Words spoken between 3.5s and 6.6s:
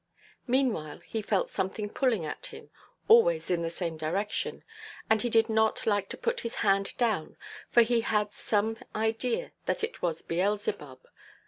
in the same direction, and he did not like to put his